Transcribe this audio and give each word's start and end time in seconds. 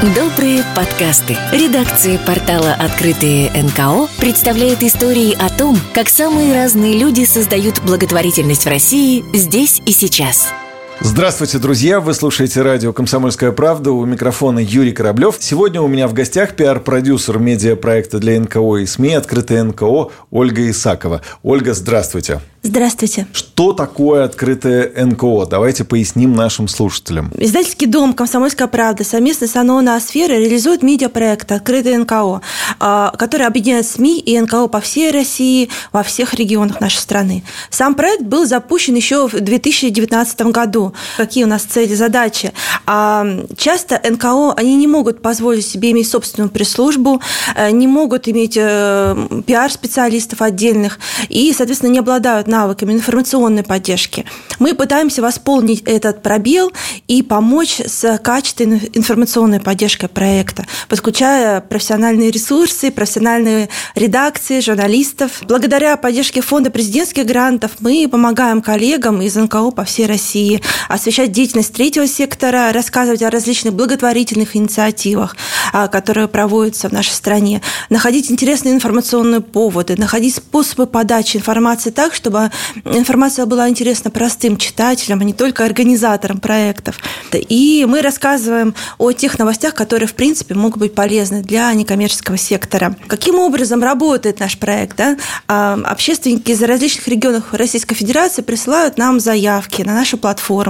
Добрые 0.00 0.62
подкасты. 0.76 1.36
Редакция 1.50 2.18
портала 2.18 2.72
«Открытые 2.72 3.50
НКО» 3.50 4.08
представляет 4.20 4.84
истории 4.84 5.34
о 5.34 5.48
том, 5.48 5.76
как 5.92 6.08
самые 6.08 6.54
разные 6.54 6.96
люди 6.96 7.24
создают 7.24 7.82
благотворительность 7.82 8.64
в 8.64 8.68
России 8.68 9.24
здесь 9.32 9.82
и 9.86 9.90
сейчас. 9.90 10.52
Здравствуйте, 11.00 11.58
друзья! 11.58 12.00
Вы 12.00 12.12
слушаете 12.12 12.62
радио 12.62 12.92
«Комсомольская 12.92 13.52
правда». 13.52 13.92
У 13.92 14.04
микрофона 14.04 14.58
Юрий 14.58 14.92
Кораблев. 14.92 15.36
Сегодня 15.38 15.80
у 15.80 15.86
меня 15.86 16.08
в 16.08 16.12
гостях 16.12 16.56
пиар-продюсер 16.56 17.38
медиапроекта 17.38 18.18
для 18.18 18.40
НКО 18.40 18.78
и 18.78 18.86
СМИ 18.86 19.14
«Открытые 19.14 19.62
НКО» 19.62 20.10
Ольга 20.32 20.68
Исакова. 20.68 21.22
Ольга, 21.44 21.72
здравствуйте! 21.72 22.40
Здравствуйте. 22.62 23.28
Что 23.32 23.72
такое 23.72 24.24
открытое 24.24 24.92
НКО? 25.06 25.46
Давайте 25.46 25.84
поясним 25.84 26.34
нашим 26.34 26.66
слушателям. 26.66 27.30
Издательский 27.38 27.86
дом 27.86 28.12
«Комсомольская 28.12 28.66
правда» 28.66 29.04
совместно 29.04 29.46
с 29.46 29.54
ОНО 29.54 29.80
«Ноосфера» 29.80 30.32
реализует 30.32 30.82
медиапроект 30.82 31.52
«Открытое 31.52 31.96
НКО», 31.98 32.40
а, 32.80 33.12
который 33.16 33.46
объединяет 33.46 33.86
СМИ 33.86 34.18
и 34.18 34.38
НКО 34.40 34.66
по 34.66 34.80
всей 34.80 35.12
России, 35.12 35.70
во 35.92 36.02
всех 36.02 36.34
регионах 36.34 36.80
нашей 36.80 36.98
страны. 36.98 37.44
Сам 37.70 37.94
проект 37.94 38.24
был 38.24 38.44
запущен 38.44 38.96
еще 38.96 39.28
в 39.28 39.40
2019 39.40 40.40
году. 40.46 40.87
Какие 41.16 41.44
у 41.44 41.46
нас 41.46 41.62
цели, 41.62 41.94
задачи? 41.94 42.52
А, 42.86 43.26
часто 43.56 44.00
НКО, 44.02 44.54
они 44.54 44.76
не 44.76 44.86
могут 44.86 45.22
позволить 45.22 45.66
себе 45.66 45.90
иметь 45.90 46.08
собственную 46.08 46.50
пресс-службу, 46.50 47.20
э, 47.54 47.70
не 47.70 47.86
могут 47.86 48.28
иметь 48.28 48.56
э, 48.56 49.42
пиар-специалистов 49.46 50.42
отдельных 50.42 50.98
и, 51.28 51.52
соответственно, 51.52 51.90
не 51.90 51.98
обладают 51.98 52.46
навыками 52.46 52.92
информационной 52.92 53.62
поддержки. 53.62 54.24
Мы 54.58 54.74
пытаемся 54.74 55.22
восполнить 55.22 55.82
этот 55.82 56.22
пробел 56.22 56.72
и 57.06 57.22
помочь 57.22 57.80
с 57.84 58.18
качественной 58.18 58.90
информационной 58.94 59.60
поддержкой 59.60 60.08
проекта, 60.08 60.66
подключая 60.88 61.60
профессиональные 61.60 62.30
ресурсы, 62.30 62.90
профессиональные 62.90 63.68
редакции, 63.94 64.60
журналистов. 64.60 65.42
Благодаря 65.42 65.96
поддержке 65.96 66.40
фонда 66.40 66.70
президентских 66.70 67.26
грантов 67.26 67.72
мы 67.80 68.08
помогаем 68.10 68.62
коллегам 68.62 69.20
из 69.22 69.34
НКО 69.36 69.70
по 69.70 69.84
всей 69.84 70.06
России 70.06 70.62
освещать 70.88 71.32
деятельность 71.32 71.72
третьего 71.72 72.06
сектора, 72.06 72.72
рассказывать 72.72 73.22
о 73.22 73.30
различных 73.30 73.74
благотворительных 73.74 74.56
инициативах, 74.56 75.36
а, 75.72 75.88
которые 75.88 76.28
проводятся 76.28 76.88
в 76.88 76.92
нашей 76.92 77.12
стране, 77.12 77.62
находить 77.90 78.30
интересные 78.30 78.74
информационные 78.74 79.40
поводы, 79.40 79.96
находить 79.96 80.34
способы 80.36 80.86
подачи 80.86 81.36
информации 81.36 81.90
так, 81.90 82.14
чтобы 82.14 82.50
информация 82.84 83.46
была 83.46 83.68
интересна 83.68 84.10
простым 84.10 84.56
читателям, 84.56 85.20
а 85.20 85.24
не 85.24 85.32
только 85.32 85.64
организаторам 85.64 86.38
проектов. 86.38 86.98
И 87.32 87.86
мы 87.88 88.02
рассказываем 88.02 88.74
о 88.98 89.12
тех 89.12 89.38
новостях, 89.38 89.74
которые, 89.74 90.08
в 90.08 90.14
принципе, 90.14 90.54
могут 90.54 90.78
быть 90.78 90.94
полезны 90.94 91.42
для 91.42 91.72
некоммерческого 91.72 92.36
сектора. 92.36 92.96
Каким 93.06 93.38
образом 93.38 93.82
работает 93.82 94.40
наш 94.40 94.58
проект? 94.58 94.96
Да? 94.96 95.16
А, 95.46 95.78
общественники 95.84 96.50
из 96.50 96.62
различных 96.62 97.08
регионов 97.08 97.52
Российской 97.52 97.94
Федерации 97.94 98.42
присылают 98.42 98.98
нам 98.98 99.20
заявки 99.20 99.82
на 99.82 99.94
нашу 99.94 100.18
платформу, 100.18 100.67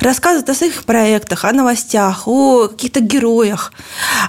рассказывают 0.00 0.48
о 0.48 0.54
своих 0.54 0.84
проектах, 0.84 1.44
о 1.44 1.52
новостях, 1.52 2.26
о 2.26 2.68
каких-то 2.68 3.00
героях. 3.00 3.72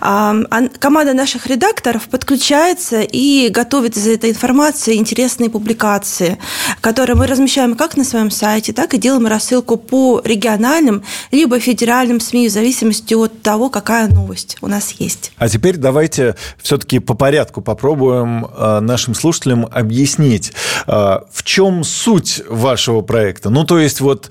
А, 0.02 0.36
команда 0.80 1.14
наших 1.14 1.48
редакторов 1.48 2.08
подключается 2.10 3.02
и 3.02 3.50
готовит 3.50 3.98
из 3.98 4.08
этой 4.08 4.32
информации 4.32 4.96
интересные 4.96 5.50
публикации 5.50 6.38
которые 6.82 7.16
мы 7.16 7.28
размещаем 7.28 7.76
как 7.76 7.98
на 7.98 8.04
своем 8.04 8.30
сайте, 8.30 8.74
так 8.74 8.94
и 8.94 8.98
делаем 8.98 9.26
рассылку 9.28 9.78
по 9.78 10.22
региональным 10.24 11.04
либо 11.32 11.60
федеральным 11.60 12.20
СМИ 12.20 12.48
в 12.48 12.52
зависимости 12.52 13.14
от 13.14 13.42
того, 13.42 13.70
какая 13.70 14.08
новость 14.08 14.58
у 14.62 14.68
нас 14.68 14.92
есть. 14.92 15.32
А 15.38 15.50
теперь 15.50 15.78
давайте 15.78 16.36
все-таки 16.62 17.00
по 17.00 17.14
порядку 17.14 17.62
попробуем 17.62 18.46
э, 18.46 18.80
нашим 18.82 19.16
слушателям 19.16 19.68
объяснить, 19.72 20.54
в 20.86 21.44
чем 21.44 21.84
суть 21.84 22.42
вашего 22.48 23.02
проекта. 23.02 23.50
Ну, 23.50 23.64
то 23.64 23.80
есть 23.80 24.02
вот, 24.02 24.30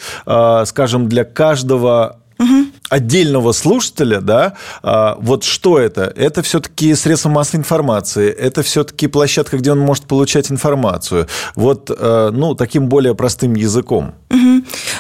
скажем, 0.74 1.08
для 1.08 1.24
каждого 1.24 2.18
угу 2.36 2.73
отдельного 2.90 3.52
слушателя, 3.52 4.20
да, 4.20 4.54
а, 4.82 5.16
вот 5.20 5.44
что 5.44 5.78
это? 5.78 6.12
Это 6.16 6.42
все-таки 6.42 6.94
средство 6.94 7.28
массовой 7.28 7.60
информации, 7.60 8.30
это 8.30 8.62
все-таки 8.62 9.06
площадка, 9.06 9.58
где 9.58 9.72
он 9.72 9.78
может 9.80 10.04
получать 10.04 10.50
информацию. 10.50 11.26
Вот, 11.56 11.90
э, 11.90 12.30
ну, 12.32 12.54
таким 12.54 12.88
более 12.88 13.14
простым 13.14 13.54
языком. 13.54 14.14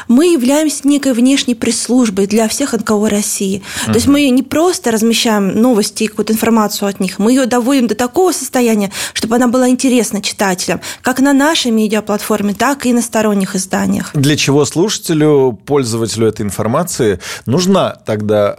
Мы 0.08 0.32
являемся 0.32 0.86
некой 0.86 1.12
внешней 1.12 1.54
пресс-службой 1.54 2.26
для 2.26 2.48
всех 2.48 2.72
НКО 2.72 3.08
России. 3.08 3.62
Угу. 3.82 3.92
То 3.92 3.94
есть 3.94 4.06
мы 4.06 4.28
не 4.30 4.42
просто 4.42 4.90
размещаем 4.90 5.48
новости 5.60 6.04
и 6.04 6.06
какую-то 6.06 6.32
информацию 6.32 6.88
от 6.88 7.00
них, 7.00 7.18
мы 7.18 7.32
ее 7.32 7.46
доводим 7.46 7.86
до 7.86 7.94
такого 7.94 8.32
состояния, 8.32 8.90
чтобы 9.12 9.36
она 9.36 9.48
была 9.48 9.68
интересна 9.68 10.22
читателям, 10.22 10.80
как 11.02 11.20
на 11.20 11.32
нашей 11.32 11.70
медиаплатформе, 11.70 12.54
так 12.54 12.86
и 12.86 12.92
на 12.92 13.02
сторонних 13.02 13.56
изданиях. 13.56 14.10
Для 14.14 14.36
чего 14.36 14.64
слушателю, 14.64 15.58
пользователю 15.64 16.28
этой 16.28 16.42
информации 16.42 17.20
нужна 17.46 17.83
тогда 18.04 18.54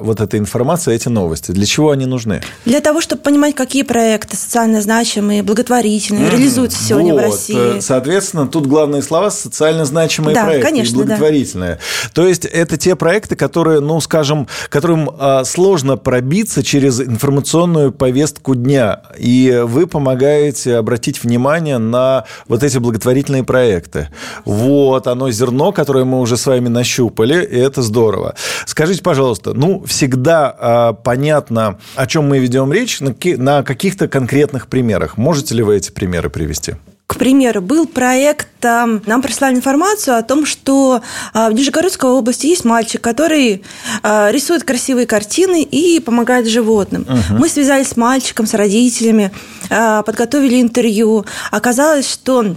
э, 0.00 0.04
вот 0.04 0.20
эта 0.20 0.38
информация, 0.38 0.94
эти 0.94 1.08
новости? 1.08 1.52
Для 1.52 1.66
чего 1.66 1.90
они 1.90 2.06
нужны? 2.06 2.42
Для 2.64 2.80
того, 2.80 3.00
чтобы 3.00 3.22
понимать, 3.22 3.54
какие 3.54 3.82
проекты 3.82 4.36
социально 4.36 4.80
значимые, 4.80 5.42
благотворительные, 5.42 6.26
mm, 6.26 6.30
реализуются 6.30 6.82
сегодня 6.82 7.12
вот. 7.12 7.22
в 7.22 7.24
России. 7.24 7.80
Соответственно, 7.80 8.46
тут 8.46 8.66
главные 8.66 9.02
слова 9.02 9.30
социально 9.30 9.84
значимые 9.84 10.34
да, 10.34 10.44
проекты 10.44 10.68
конечно, 10.68 10.92
и 10.92 10.96
благотворительные. 10.96 11.74
Да. 11.74 12.10
То 12.12 12.26
есть 12.26 12.44
это 12.44 12.76
те 12.76 12.96
проекты, 12.96 13.36
которые, 13.36 13.80
ну, 13.80 14.00
скажем, 14.00 14.48
которым 14.68 15.10
э, 15.10 15.44
сложно 15.44 15.96
пробиться 15.96 16.62
через 16.62 17.00
информационную 17.00 17.92
повестку 17.92 18.54
дня. 18.54 19.02
И 19.18 19.62
вы 19.64 19.86
помогаете 19.86 20.76
обратить 20.76 21.22
внимание 21.22 21.78
на 21.78 22.24
вот 22.46 22.62
эти 22.62 22.78
благотворительные 22.78 23.44
проекты. 23.44 24.08
Вот 24.44 25.06
оно 25.06 25.30
зерно, 25.30 25.72
которое 25.72 26.04
мы 26.04 26.20
уже 26.20 26.36
с 26.36 26.46
вами 26.46 26.68
нащупали, 26.68 27.44
и 27.44 27.56
это 27.56 27.82
здорово. 27.82 28.34
Скажите, 28.66 29.02
пожалуйста, 29.02 29.54
ну, 29.54 29.84
всегда 29.86 30.56
э, 30.58 31.02
понятно, 31.02 31.78
о 31.94 32.06
чем 32.06 32.28
мы 32.28 32.38
ведем 32.38 32.72
речь, 32.72 33.00
на, 33.00 33.14
на 33.36 33.62
каких-то 33.62 34.08
конкретных 34.08 34.68
примерах. 34.68 35.16
Можете 35.16 35.54
ли 35.54 35.62
вы 35.62 35.76
эти 35.76 35.90
примеры 35.90 36.30
привести? 36.30 36.74
К 37.08 37.16
примеру, 37.16 37.62
был 37.62 37.86
проект, 37.86 38.48
нам 38.62 39.22
прислали 39.22 39.54
информацию 39.54 40.18
о 40.18 40.22
том, 40.22 40.44
что 40.44 41.00
а, 41.32 41.48
в 41.48 41.54
Нижегородской 41.54 42.10
области 42.10 42.46
есть 42.46 42.66
мальчик, 42.66 43.00
который 43.00 43.64
а, 44.02 44.30
рисует 44.30 44.62
красивые 44.62 45.06
картины 45.06 45.62
и 45.62 46.00
помогает 46.00 46.46
животным. 46.46 47.06
Угу. 47.08 47.38
Мы 47.38 47.48
связались 47.48 47.88
с 47.88 47.96
мальчиком, 47.96 48.46
с 48.46 48.52
родителями, 48.52 49.32
подготовили 49.70 50.60
интервью. 50.60 51.24
Оказалось, 51.50 52.08
что 52.08 52.54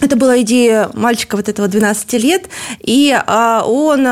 это 0.00 0.16
была 0.16 0.40
идея 0.40 0.88
мальчика 0.94 1.36
вот 1.36 1.50
этого 1.50 1.68
12 1.68 2.12
лет, 2.14 2.48
и 2.80 3.14
он 3.26 4.06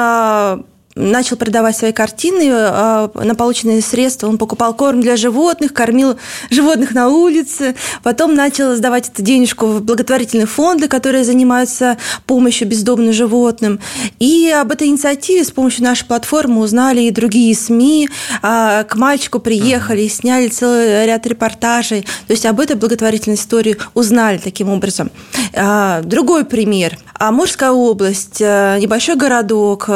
начал 1.00 1.37
продавать 1.37 1.77
свои 1.77 1.93
картины, 1.93 2.50
а, 2.53 3.11
на 3.15 3.34
полученные 3.34 3.81
средства 3.81 4.28
он 4.28 4.38
покупал 4.38 4.75
корм 4.75 5.00
для 5.00 5.16
животных, 5.16 5.72
кормил 5.72 6.16
животных 6.50 6.93
на 6.93 7.09
улице, 7.09 7.75
потом 8.03 8.34
начал 8.34 8.75
сдавать 8.77 9.09
эту 9.09 9.22
денежку 9.22 9.66
в 9.66 9.83
благотворительные 9.83 10.47
фонды, 10.47 10.88
которые 10.88 11.25
занимаются 11.25 11.97
помощью 12.27 12.69
бездомным 12.69 13.12
животным. 13.12 13.81
И 14.19 14.50
об 14.50 14.72
этой 14.72 14.88
инициативе 14.88 15.44
с 15.44 15.50
помощью 15.50 15.84
нашей 15.84 16.06
платформы 16.06 16.61
узнали 16.61 17.03
и 17.03 17.11
другие 17.11 17.55
СМИ, 17.55 18.09
а, 18.43 18.84
к 18.84 18.97
мальчику 18.97 19.38
приехали, 19.38 20.09
сняли 20.09 20.49
целый 20.49 21.06
ряд 21.06 21.27
репортажей, 21.27 22.03
то 22.03 22.32
есть 22.32 22.47
об 22.47 22.61
этой 22.61 22.77
благотворительной 22.77 23.37
истории 23.37 23.77
узнали 23.94 24.38
таким 24.38 24.69
образом. 24.69 25.11
А, 25.55 26.03
другой 26.03 26.44
пример. 26.44 26.99
Амурская 27.19 27.71
область, 27.71 28.41
небольшой 28.41 29.15
городок, 29.15 29.91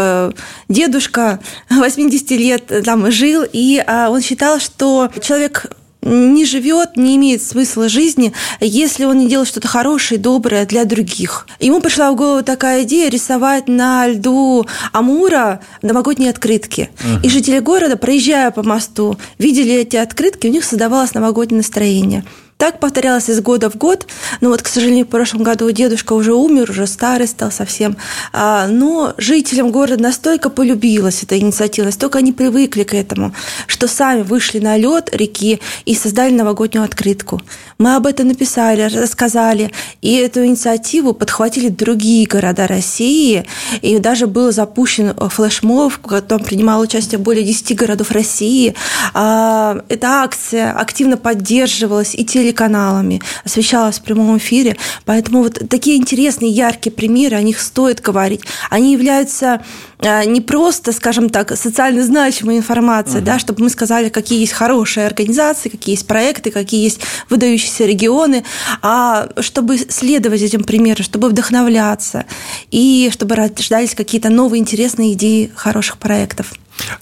дедушка 0.94 1.41
80 1.71 2.31
лет 2.32 2.84
там 2.84 3.10
жил, 3.10 3.44
и 3.53 3.82
а, 3.84 4.10
он 4.10 4.21
считал, 4.21 4.61
что 4.61 5.11
человек 5.20 5.67
не 6.02 6.44
живет, 6.44 6.96
не 6.96 7.17
имеет 7.17 7.43
смысла 7.43 7.88
жизни, 7.88 8.32
если 8.61 9.05
он 9.05 9.19
не 9.19 9.29
делает 9.29 9.49
что-то 9.49 9.67
хорошее, 9.67 10.20
доброе 10.20 10.67
для 10.67 10.85
других. 10.85 11.49
Ему 11.58 11.81
пришла 11.81 12.12
в 12.12 12.17
голову 12.17 12.44
такая 12.44 12.85
идея 12.85 13.11
рисовать 13.11 13.67
на 13.69 14.06
льду 14.06 14.67
Амура 14.93 15.61
новогодние 15.82 16.31
открытки. 16.31 16.91
Угу. 17.00 17.26
И 17.26 17.29
жители 17.29 17.58
города, 17.58 17.97
проезжая 17.97 18.50
по 18.50 18.62
мосту, 18.62 19.17
видели 19.38 19.73
эти 19.73 19.97
открытки, 19.97 20.47
у 20.47 20.50
них 20.50 20.64
создавалось 20.64 21.14
новогоднее 21.14 21.58
настроение. 21.58 22.25
Так 22.56 22.79
повторялось 22.79 23.29
из 23.29 23.41
года 23.41 23.69
в 23.69 23.77
год. 23.77 24.06
Но 24.41 24.49
вот, 24.51 24.62
к 24.62 24.69
сожалению, 24.69 25.06
в 25.06 25.09
прошлом 25.09 25.43
году 25.43 25.71
дедушка 25.71 26.12
уже 26.12 26.33
умер, 26.35 26.71
уже 26.71 26.87
старый 26.87 27.27
стал 27.27 27.51
совсем. 27.51 27.97
А, 28.33 28.69
но 28.69 29.15
жителям 29.19 29.71
города 29.71 30.03
настолько 30.03 30.51
полюбилась 30.51 31.23
эта 31.23 31.39
инициатива, 31.39 31.87
настолько 31.87 32.19
они 32.19 32.33
привыкли 32.33 32.85
к 32.85 32.95
этому, 32.95 33.35
что 33.67 33.89
сами 33.89 34.23
вышли 34.23 34.61
на 34.61 34.77
лед 34.77 35.11
реки 35.12 35.61
и 35.85 35.95
создали 35.95 36.33
новогоднюю 36.33 36.85
открытку. 36.85 37.43
Мы 37.79 37.97
об 37.97 38.06
этом 38.06 38.29
написали, 38.29 38.83
рассказали, 38.83 39.73
и 40.00 40.15
эту 40.15 40.45
инициативу 40.47 41.12
подхватили 41.12 41.69
другие 41.69 42.27
города 42.27 42.69
России, 42.69 43.47
и 43.83 43.99
даже 43.99 44.27
был 44.27 44.53
запущен 44.53 45.15
флешмоб, 45.29 45.93
в 45.93 45.99
котором 45.99 46.45
принимало 46.45 46.85
участие 46.85 47.19
более 47.19 47.45
10 47.45 47.75
городов 47.77 48.12
России. 48.12 48.75
А, 49.12 49.81
эта 49.89 50.23
акция 50.23 50.73
активно 50.73 51.17
поддерживалась 51.17 52.15
и 52.15 52.25
телеканалами, 52.44 53.23
освещалась 53.44 53.99
в 53.99 54.02
прямом 54.02 54.37
эфире, 54.37 54.76
поэтому 55.06 55.43
вот 55.43 55.62
такие 55.70 55.96
интересные, 55.96 56.50
яркие 56.50 56.94
примеры, 56.94 57.37
о 57.37 57.43
них 57.43 57.58
стоит 57.58 58.00
говорить. 58.00 58.43
Они 58.69 58.93
являются 58.93 59.62
а, 60.00 60.25
не 60.25 60.41
просто, 60.43 60.93
скажем 60.93 61.31
так, 61.31 61.56
социально 61.56 62.05
значимой 62.05 62.58
информацией, 62.58 63.19
угу. 63.19 63.26
да, 63.26 63.38
чтобы 63.38 63.62
мы 63.62 63.70
сказали, 63.70 64.11
какие 64.11 64.41
есть 64.41 64.52
хорошие 64.52 65.06
организации, 65.06 65.70
какие 65.70 65.94
есть 65.94 66.06
проекты, 66.06 66.50
какие 66.50 66.82
есть 66.85 67.00
выдающиеся 67.31 67.87
регионы, 67.87 68.44
а 68.82 69.29
чтобы 69.40 69.79
следовать 69.79 70.43
этим 70.43 70.64
примерам, 70.64 71.02
чтобы 71.02 71.29
вдохновляться 71.31 72.26
и 72.70 73.08
чтобы 73.12 73.37
рождались 73.37 73.94
какие-то 73.94 74.29
новые 74.29 74.61
интересные 74.61 75.14
идеи 75.14 75.50
хороших 75.55 75.97
проектов. 75.97 76.52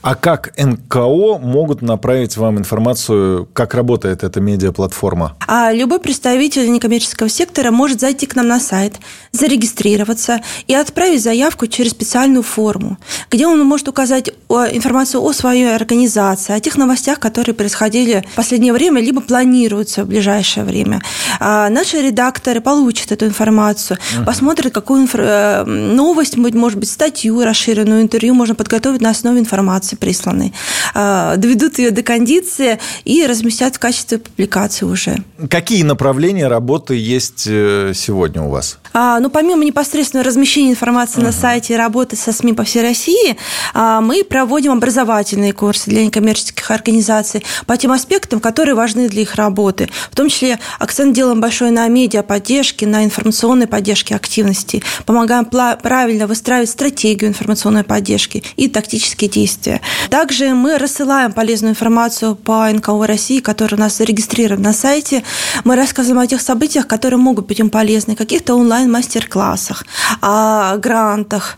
А 0.00 0.14
как 0.14 0.52
НКО 0.56 1.38
могут 1.38 1.82
направить 1.82 2.36
вам 2.36 2.58
информацию, 2.58 3.48
как 3.52 3.74
работает 3.74 4.24
эта 4.24 4.40
медиаплатформа? 4.40 5.36
А 5.46 5.72
любой 5.72 6.00
представитель 6.00 6.70
некоммерческого 6.70 7.28
сектора 7.28 7.70
может 7.70 8.00
зайти 8.00 8.26
к 8.26 8.34
нам 8.34 8.48
на 8.48 8.60
сайт, 8.60 8.96
зарегистрироваться 9.32 10.40
и 10.66 10.74
отправить 10.74 11.22
заявку 11.22 11.66
через 11.66 11.92
специальную 11.92 12.42
форму, 12.42 12.98
где 13.30 13.46
он 13.46 13.64
может 13.64 13.88
указать 13.88 14.30
информацию 14.72 15.22
о 15.22 15.32
своей 15.32 15.74
организации, 15.74 16.54
о 16.54 16.60
тех 16.60 16.76
новостях, 16.76 17.18
которые 17.18 17.54
происходили 17.54 18.24
в 18.32 18.36
последнее 18.36 18.72
время, 18.72 19.00
либо 19.00 19.20
планируются 19.20 20.04
в 20.04 20.08
ближайшее 20.08 20.64
время. 20.64 21.02
А 21.40 21.68
наши 21.68 22.00
редакторы 22.00 22.60
получат 22.60 23.12
эту 23.12 23.26
информацию, 23.26 23.98
uh-huh. 23.98 24.24
посмотрят, 24.24 24.72
какую 24.72 25.02
инф... 25.02 25.14
Э, 25.14 25.64
новость, 25.64 26.36
может 26.36 26.78
быть, 26.78 26.90
статью 26.90 27.42
расширенную, 27.42 28.02
интервью 28.02 28.34
можно 28.34 28.54
подготовить 28.54 29.00
на 29.00 29.10
основе 29.10 29.40
информации 29.40 29.62
информации 29.62 29.96
присланной, 29.96 30.52
а, 30.94 31.36
доведут 31.36 31.78
ее 31.78 31.90
до 31.90 32.02
кондиции 32.02 32.78
и 33.04 33.26
разместят 33.26 33.76
в 33.76 33.78
качестве 33.78 34.18
публикации 34.18 34.84
уже. 34.84 35.16
Какие 35.48 35.82
направления 35.82 36.48
работы 36.48 36.94
есть 36.94 37.44
э, 37.46 37.92
сегодня 37.94 38.42
у 38.42 38.50
вас? 38.50 38.78
А, 38.92 39.20
ну, 39.20 39.30
помимо 39.30 39.64
непосредственного 39.64 40.26
размещения 40.26 40.70
информации 40.70 41.20
uh-huh. 41.20 41.26
на 41.26 41.32
сайте 41.32 41.74
и 41.74 41.76
работы 41.76 42.16
со 42.16 42.32
СМИ 42.32 42.52
по 42.52 42.64
всей 42.64 42.82
России, 42.82 43.36
а, 43.74 44.00
мы 44.00 44.24
проводим 44.24 44.41
образовательные 44.72 45.52
курсы 45.52 45.90
для 45.90 46.04
некоммерческих 46.04 46.70
организаций 46.70 47.44
по 47.66 47.76
тем 47.76 47.92
аспектам, 47.92 48.40
которые 48.40 48.74
важны 48.74 49.08
для 49.08 49.22
их 49.22 49.34
работы. 49.34 49.88
В 50.10 50.16
том 50.16 50.28
числе 50.28 50.58
акцент 50.78 51.14
делаем 51.14 51.40
большой 51.40 51.70
на 51.70 51.88
медиаподдержке, 51.88 52.86
на 52.86 53.04
информационной 53.04 53.66
поддержке 53.66 54.14
активностей. 54.14 54.82
Помогаем 55.06 55.44
правильно 55.44 56.26
выстраивать 56.26 56.70
стратегию 56.70 57.30
информационной 57.30 57.84
поддержки 57.84 58.42
и 58.56 58.68
тактические 58.68 59.30
действия. 59.30 59.80
Также 60.10 60.54
мы 60.54 60.78
рассылаем 60.78 61.32
полезную 61.32 61.72
информацию 61.72 62.34
по 62.34 62.68
НКО 62.70 63.06
России, 63.06 63.40
которая 63.40 63.78
у 63.78 63.80
нас 63.80 63.96
зарегистрирована 63.96 64.68
на 64.68 64.72
сайте. 64.72 65.22
Мы 65.64 65.76
рассказываем 65.76 66.20
о 66.20 66.26
тех 66.26 66.40
событиях, 66.40 66.86
которые 66.86 67.18
могут 67.18 67.46
быть 67.46 67.60
им 67.60 67.70
полезны, 67.70 68.16
каких-то 68.16 68.54
онлайн-мастер-классах, 68.54 69.84
о 70.20 70.76
грантах, 70.76 71.56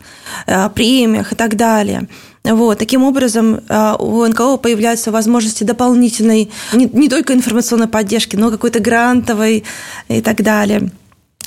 премиях 0.73 1.31
и 1.33 1.35
так 1.35 1.55
далее. 1.55 2.07
Вот, 2.53 2.77
таким 2.77 3.03
образом, 3.03 3.59
э, 3.67 3.93
у 3.99 4.25
НКО 4.25 4.57
появляются 4.57 5.11
возможности 5.11 5.63
дополнительной 5.63 6.51
не, 6.73 6.85
не 6.85 7.09
только 7.09 7.33
информационной 7.33 7.87
поддержки, 7.87 8.35
но 8.35 8.51
какой-то 8.51 8.79
грантовой 8.79 9.63
и 10.07 10.21
так 10.21 10.43
далее. 10.43 10.89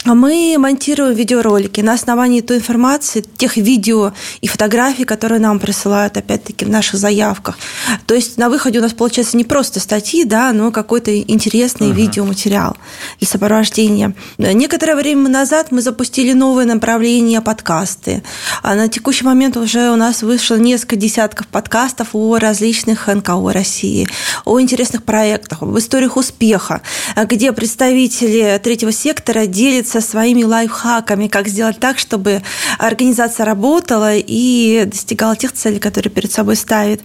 А 0.05 0.15
мы 0.15 0.55
монтируем 0.59 1.12
видеоролики 1.12 1.81
на 1.81 1.93
основании 1.93 2.41
той 2.41 2.59
информации, 2.59 3.25
тех 3.37 3.56
видео 3.56 4.12
и 4.41 4.47
фотографий, 4.47 5.05
которые 5.05 5.41
нам 5.41 5.59
присылают, 5.59 6.17
опять-таки, 6.17 6.65
в 6.65 6.69
наших 6.69 7.00
заявках. 7.00 7.59
То 8.06 8.15
есть 8.15 8.39
на 8.39 8.49
выходе 8.49 8.79
у 8.79 8.83
нас 8.83 8.93
получается 8.93 9.37
не 9.37 9.45
просто 9.45 9.81
статьи, 9.81 10.25
да, 10.25 10.53
но 10.53 10.71
какой-то 10.71 11.17
интересный 11.19 11.89
uh-huh. 11.89 11.95
видеоматериал 11.95 12.77
для 13.19 13.29
сопровождения. 13.29 14.15
Некоторое 14.39 14.95
время 14.95 15.29
назад 15.29 15.73
мы 15.73 15.83
запустили 15.83 16.33
новое 16.33 16.65
направление 16.65 17.41
подкасты. 17.41 18.23
А 18.62 18.77
на 18.77 18.89
текущий 18.89 19.25
момент 19.25 19.56
уже 19.56 19.91
у 19.91 19.97
нас 19.97 20.23
вышло 20.23 20.55
несколько 20.55 20.97
десятков 20.97 21.49
подкастов 21.49 22.09
о 22.12 22.39
различных 22.39 23.09
НКО 23.09 23.53
России, 23.53 24.09
о 24.44 24.61
интересных 24.61 25.03
проектах, 25.03 25.62
об 25.62 25.77
историях 25.77 26.17
успеха, 26.17 26.83
где 27.17 27.53
представители 27.53 28.61
третьего 28.62 28.93
сектора 28.93 29.47
делятся 29.47 29.88
делиться 29.88 30.00
своими 30.00 30.44
лайфхаками, 30.44 31.29
как 31.29 31.49
сделать 31.49 31.79
так, 31.81 31.99
чтобы 31.99 32.43
организация 32.79 33.46
работала 33.46 34.14
и 34.14 34.85
достигала 34.87 35.37
тех 35.37 35.52
целей, 35.52 35.79
которые 35.79 36.12
перед 36.12 36.31
собой 36.31 36.56
ставит. 36.56 37.02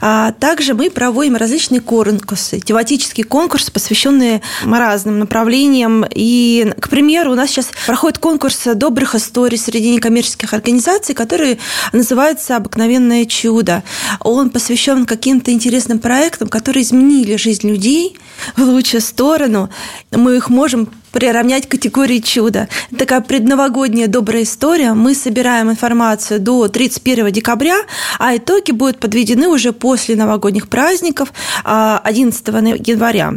А 0.00 0.32
также 0.32 0.74
мы 0.74 0.90
проводим 0.90 1.36
различные 1.36 1.80
конкурсы, 1.80 2.60
тематические 2.60 3.24
конкурсы, 3.24 3.70
посвященные 3.70 4.42
разным 4.64 5.18
направлениям. 5.18 6.04
И, 6.14 6.72
к 6.80 6.88
примеру, 6.88 7.32
у 7.32 7.34
нас 7.34 7.50
сейчас 7.50 7.68
проходит 7.86 8.18
конкурс 8.18 8.64
добрых 8.74 9.14
историй 9.14 9.58
среди 9.58 9.90
некоммерческих 9.90 10.52
организаций, 10.52 11.14
который 11.14 11.58
называется 11.92 12.56
«Обыкновенное 12.56 13.24
чудо». 13.26 13.82
Он 14.20 14.50
посвящен 14.50 15.06
каким-то 15.06 15.52
интересным 15.52 15.98
проектам, 15.98 16.48
которые 16.48 16.82
изменили 16.82 17.36
жизнь 17.36 17.68
людей 17.68 18.18
в 18.56 18.62
лучшую 18.62 19.00
сторону. 19.00 19.70
Мы 20.10 20.36
их 20.36 20.48
можем 20.48 20.88
приравнять 21.16 21.66
к 21.66 21.70
категории 21.70 22.18
чуда. 22.18 22.68
Такая 22.98 23.22
предновогодняя 23.22 24.06
добрая 24.06 24.42
история. 24.42 24.92
Мы 24.92 25.14
собираем 25.14 25.70
информацию 25.70 26.40
до 26.40 26.68
31 26.68 27.32
декабря, 27.32 27.78
а 28.18 28.36
итоги 28.36 28.72
будут 28.72 28.98
подведены 28.98 29.48
уже 29.48 29.72
после 29.72 30.14
новогодних 30.14 30.68
праздников 30.68 31.32
11 31.64 32.48
а, 32.48 32.52
января 32.52 33.32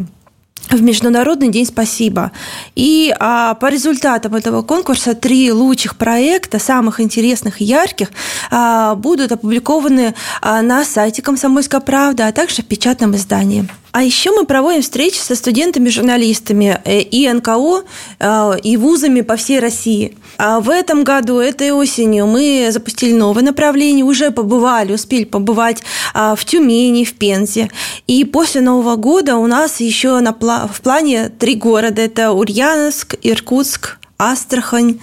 в 0.69 0.81
Международный 0.81 1.49
день 1.49 1.65
спасибо. 1.65 2.31
И 2.75 3.15
а, 3.17 3.55
по 3.55 3.69
результатам 3.69 4.35
этого 4.35 4.61
конкурса 4.61 5.15
три 5.15 5.51
лучших 5.51 5.95
проекта, 5.95 6.59
самых 6.59 6.99
интересных 6.99 7.61
и 7.61 7.63
ярких, 7.63 8.09
а, 8.51 8.95
будут 8.95 9.31
опубликованы 9.31 10.15
а, 10.41 10.61
на 10.61 10.83
сайте 10.83 11.21
«Комсомольская 11.21 11.79
правда», 11.79 12.27
а 12.27 12.31
также 12.33 12.61
в 12.61 12.65
печатном 12.65 13.15
издании. 13.15 13.67
А 13.91 14.03
еще 14.03 14.31
мы 14.31 14.45
проводим 14.45 14.81
встречи 14.81 15.17
со 15.17 15.35
студентами-журналистами 15.35 16.79
э, 16.85 17.01
и 17.01 17.31
НКО, 17.31 17.83
э, 18.19 18.51
и 18.63 18.77
вузами 18.77 19.21
по 19.21 19.35
всей 19.35 19.59
России. 19.59 20.15
А 20.37 20.59
в 20.59 20.69
этом 20.69 21.03
году, 21.03 21.39
этой 21.39 21.71
осенью, 21.71 22.27
мы 22.27 22.69
запустили 22.71 23.13
новое 23.13 23.43
направление, 23.43 24.05
уже 24.05 24.31
побывали, 24.31 24.93
успели 24.93 25.25
побывать 25.25 25.83
а, 26.13 26.35
в 26.35 26.45
Тюмени, 26.45 27.03
в 27.03 27.13
Пензе. 27.15 27.69
И 28.07 28.23
после 28.23 28.61
Нового 28.61 28.95
года 28.95 29.35
у 29.35 29.47
нас 29.47 29.81
еще 29.81 30.19
на, 30.19 30.31
в 30.31 30.81
плане 30.81 31.29
три 31.29 31.55
города. 31.55 32.01
Это 32.01 32.31
Ульяновск, 32.31 33.15
Иркутск, 33.21 33.97
Астрахань, 34.17 34.99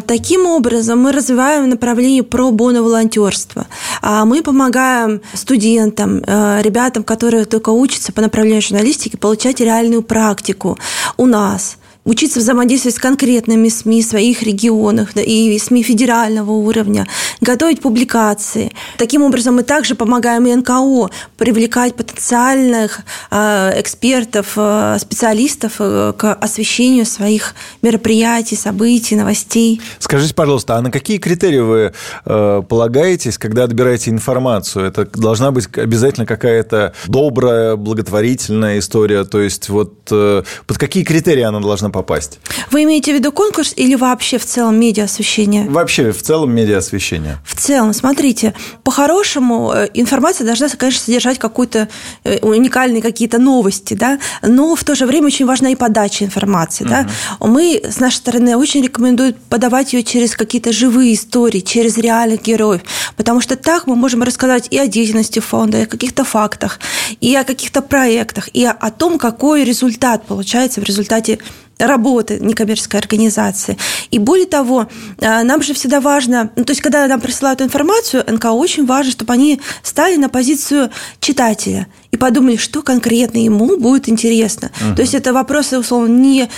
таким 0.00 0.46
образом 0.46 0.98
мы 1.00 1.12
развиваем 1.12 1.68
направление 1.68 2.22
про 2.22 2.50
боно 2.50 2.82
волонтерства. 2.82 3.66
А 4.02 4.24
мы 4.24 4.42
помогаем 4.42 5.20
студентам, 5.32 6.22
э, 6.26 6.60
ребятам, 6.62 7.04
которые 7.04 7.44
только 7.44 7.70
учатся 7.70 8.12
по 8.12 8.20
направлению 8.20 8.62
журналистики, 8.62 9.16
получать 9.16 9.60
реальную 9.60 10.02
практику 10.02 10.78
у 11.16 11.26
нас– 11.26 11.76
учиться 12.06 12.38
взаимодействовать 12.38 12.96
с 12.96 12.98
конкретными 13.00 13.68
СМИ 13.68 14.02
своих 14.02 14.42
регионах 14.42 15.10
да, 15.14 15.20
и 15.20 15.58
СМИ 15.58 15.82
федерального 15.82 16.52
уровня, 16.52 17.06
готовить 17.40 17.80
публикации. 17.80 18.72
Таким 18.96 19.22
образом, 19.22 19.56
мы 19.56 19.64
также 19.64 19.96
помогаем 19.96 20.46
и 20.46 20.54
НКО 20.54 21.10
привлекать 21.36 21.96
потенциальных 21.96 23.00
э, 23.30 23.80
экспертов, 23.80 24.52
э, 24.56 24.98
специалистов 25.00 25.74
э, 25.80 26.12
к 26.16 26.32
освещению 26.34 27.06
своих 27.06 27.54
мероприятий, 27.82 28.56
событий, 28.56 29.16
новостей. 29.16 29.80
Скажите, 29.98 30.32
пожалуйста, 30.32 30.76
а 30.76 30.82
на 30.82 30.90
какие 30.90 31.18
критерии 31.18 31.58
вы 31.58 31.92
полагаетесь, 32.24 33.36
когда 33.36 33.64
отбираете 33.64 34.10
информацию? 34.10 34.86
Это 34.86 35.06
должна 35.06 35.50
быть 35.50 35.66
обязательно 35.76 36.24
какая-то 36.24 36.94
добрая, 37.06 37.74
благотворительная 37.74 38.78
история? 38.78 39.24
То 39.24 39.40
есть 39.40 39.68
вот 39.68 40.04
под 40.04 40.78
какие 40.78 41.02
критерии 41.02 41.42
она 41.42 41.58
должна 41.58 41.90
попасть. 41.96 42.40
Вы 42.76 42.82
имеете 42.82 43.12
в 43.12 43.14
виду 43.14 43.32
конкурс 43.32 43.72
или 43.74 43.94
вообще 43.94 44.36
в 44.36 44.44
целом 44.44 44.78
медиа-освещение? 44.78 45.66
Вообще, 45.66 46.12
в 46.12 46.20
целом 46.20 46.54
медиа-освещение. 46.54 47.38
В 47.42 47.54
целом, 47.54 47.94
смотрите, 47.94 48.52
по-хорошему 48.84 49.72
э, 49.74 49.88
информация 49.94 50.46
должна, 50.46 50.68
конечно, 50.68 51.00
содержать 51.00 51.38
какую-то 51.38 51.88
э, 52.24 52.38
уникальные 52.42 53.00
какие-то 53.00 53.38
новости, 53.38 53.94
да, 53.94 54.18
но 54.42 54.76
в 54.76 54.84
то 54.84 54.94
же 54.94 55.06
время 55.06 55.28
очень 55.28 55.46
важна 55.46 55.70
и 55.70 55.74
подача 55.74 56.26
информации, 56.26 56.84
угу. 56.84 56.90
да. 56.90 57.08
Мы 57.40 57.80
с 57.82 57.98
нашей 57.98 58.16
стороны 58.16 58.58
очень 58.58 58.82
рекомендуем 58.82 59.34
подавать 59.48 59.94
ее 59.94 60.02
через 60.02 60.36
какие-то 60.36 60.70
живые 60.70 61.14
истории, 61.14 61.60
через 61.60 61.96
реальных 61.96 62.42
героев, 62.42 62.82
потому 63.16 63.40
что 63.40 63.56
так 63.56 63.86
мы 63.86 63.96
можем 63.96 64.22
рассказать 64.22 64.68
и 64.70 64.78
о 64.78 64.86
деятельности 64.86 65.38
фонда, 65.38 65.78
и 65.78 65.82
о 65.84 65.86
каких-то 65.86 66.24
фактах, 66.24 66.78
и 67.22 67.34
о 67.36 67.44
каких-то 67.44 67.80
проектах, 67.80 68.50
и 68.52 68.66
о 68.66 68.90
том, 68.90 69.18
какой 69.18 69.64
результат 69.64 70.26
получается 70.26 70.82
в 70.82 70.84
результате 70.84 71.38
работы 71.78 72.38
некоммерческой 72.66 73.00
организации. 73.00 73.76
И 74.10 74.18
более 74.18 74.46
того, 74.46 74.86
э, 75.18 75.42
нам 75.42 75.62
же 75.62 75.74
всегда 75.74 76.00
важно, 76.00 76.50
ну, 76.56 76.64
то 76.64 76.72
есть 76.72 76.82
когда 76.82 77.06
нам 77.06 77.20
присылают 77.20 77.62
информацию, 77.62 78.24
НКО 78.26 78.52
очень 78.52 78.86
важно, 78.86 79.12
чтобы 79.12 79.32
они 79.32 79.60
стали 79.82 80.16
на 80.16 80.28
позицию 80.28 80.90
читателя 81.20 81.86
и 82.16 82.18
подумали, 82.18 82.56
что 82.56 82.82
конкретно 82.82 83.38
ему 83.38 83.76
будет 83.76 84.08
интересно. 84.08 84.70
Угу. 84.80 84.96
То 84.96 85.02
есть 85.02 85.14
это 85.14 85.32
вопросы, 85.32 85.78
условно, 85.78 86.08
не 86.08 86.48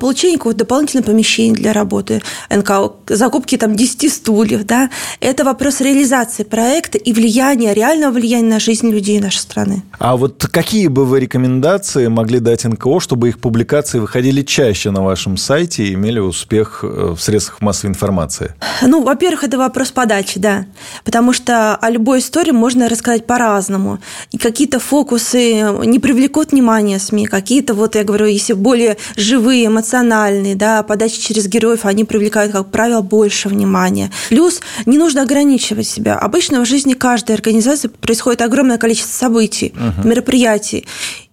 получения 0.00 0.36
какого-то 0.36 0.60
дополнительного 0.60 1.06
помещения 1.06 1.54
для 1.54 1.72
работы 1.72 2.22
НКО, 2.50 2.92
закупки 3.08 3.56
там 3.56 3.74
10 3.74 4.12
стульев, 4.12 4.64
да, 4.64 4.90
это 5.20 5.44
вопрос 5.44 5.80
реализации 5.80 6.44
проекта 6.44 6.98
и 6.98 7.12
влияния, 7.12 7.74
реального 7.74 8.12
влияния 8.12 8.48
на 8.48 8.60
жизнь 8.60 8.88
людей 8.90 9.20
нашей 9.20 9.38
страны. 9.38 9.82
А 9.98 10.16
вот 10.16 10.46
какие 10.50 10.86
бы 10.86 11.04
вы 11.04 11.20
рекомендации 11.20 12.06
могли 12.06 12.38
дать 12.38 12.64
НКО, 12.64 13.00
чтобы 13.00 13.28
их 13.28 13.40
публикации 13.40 13.98
выходили 13.98 14.42
чаще 14.42 14.90
на 14.90 15.02
вашем 15.02 15.36
сайте 15.36 15.84
и 15.84 15.94
имели 15.94 16.20
успех 16.20 16.80
э, 16.82 17.14
в 17.16 17.20
средствах 17.20 17.60
массовой 17.60 17.90
информации? 17.90 18.54
Ну, 18.82 19.02
во-первых, 19.02 19.44
это 19.44 19.58
вопрос 19.58 19.90
подачи, 19.90 20.38
да, 20.38 20.66
потому 21.04 21.32
что 21.32 21.74
о 21.74 21.90
любой 21.90 22.20
истории 22.20 22.52
можно 22.52 22.88
рассказать 22.88 23.26
по-разному. 23.26 23.98
И 24.30 24.38
какие-то 24.38 24.78
фокусы 24.78 25.07
фокусы 25.08 25.62
не 25.86 25.98
привлекут 25.98 26.52
внимание 26.52 26.98
СМИ, 26.98 27.26
какие-то, 27.26 27.72
вот 27.72 27.94
я 27.94 28.04
говорю, 28.04 28.26
если 28.26 28.52
более 28.52 28.98
живые, 29.16 29.66
эмоциональные, 29.66 30.54
да, 30.54 30.82
подачи 30.82 31.18
через 31.18 31.48
героев, 31.48 31.86
они 31.86 32.04
привлекают, 32.04 32.52
как 32.52 32.70
правило, 32.70 33.00
больше 33.00 33.48
внимания. 33.48 34.10
Плюс 34.28 34.60
не 34.84 34.98
нужно 34.98 35.22
ограничивать 35.22 35.86
себя. 35.86 36.14
Обычно 36.14 36.60
в 36.60 36.66
жизни 36.66 36.92
каждой 36.92 37.36
организации 37.36 37.88
происходит 37.88 38.42
огромное 38.42 38.76
количество 38.76 39.12
событий, 39.12 39.72
uh-huh. 39.74 40.06
мероприятий 40.06 40.86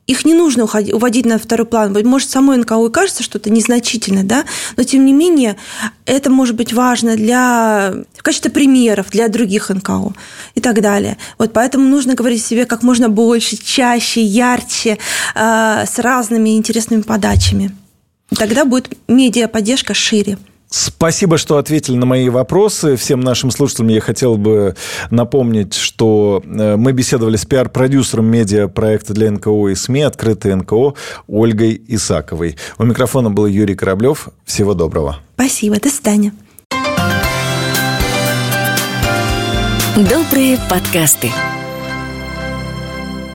их 0.07 0.25
не 0.25 0.33
нужно 0.33 0.65
уводить 0.65 1.25
на 1.25 1.39
второй 1.39 1.65
план. 1.65 1.95
Может, 2.03 2.29
самой 2.29 2.57
НКО 2.57 2.85
и 2.85 2.91
кажется, 2.91 3.23
что 3.23 3.37
это 3.37 3.49
незначительно, 3.49 4.23
да, 4.23 4.45
но 4.77 4.83
тем 4.83 5.05
не 5.05 5.13
менее 5.13 5.57
это 6.05 6.29
может 6.29 6.55
быть 6.55 6.73
важно 6.73 7.15
для, 7.15 7.93
в 8.13 8.23
качестве 8.23 8.51
примеров 8.51 9.09
для 9.09 9.27
других 9.27 9.69
НКО 9.69 10.13
и 10.53 10.61
так 10.61 10.81
далее. 10.81 11.17
Вот 11.37 11.53
поэтому 11.53 11.87
нужно 11.87 12.13
говорить 12.13 12.45
себе 12.45 12.65
как 12.65 12.83
можно 12.83 13.09
больше, 13.09 13.57
чаще, 13.57 14.21
ярче, 14.21 14.97
э, 15.33 15.85
с 15.87 15.99
разными 15.99 16.55
интересными 16.55 17.01
подачами. 17.01 17.75
Тогда 18.37 18.65
будет 18.65 18.95
медиа-поддержка 19.07 19.93
шире. 19.93 20.37
Спасибо, 20.77 21.37
что 21.37 21.57
ответили 21.57 21.95
на 21.95 22.05
мои 22.05 22.27
вопросы. 22.27 22.97
Всем 22.97 23.21
нашим 23.21 23.49
слушателям 23.49 23.87
я 23.87 24.01
хотел 24.01 24.35
бы 24.35 24.75
напомнить, 25.09 25.73
что 25.73 26.43
э, 26.43 26.75
мы 26.75 26.91
беседовали 26.91 27.37
с 27.37 27.45
пиар-продюсером 27.45 28.25
медиапроекта 28.25 29.13
для 29.13 29.31
НКО 29.31 29.69
и 29.69 29.75
СМИ 29.75 30.01
«Открытый 30.01 30.53
НКО» 30.53 30.95
Ольгой 31.29 31.81
Исаковой. 31.87 32.57
У 32.77 32.83
микрофона 32.83 33.31
был 33.31 33.45
Юрий 33.45 33.75
Кораблев. 33.75 34.27
Всего 34.43 34.73
доброго. 34.73 35.15
Спасибо. 35.35 35.79
До 35.79 35.89
свидания. 35.89 36.33
Добрые 39.95 40.59
подкасты. 40.69 41.31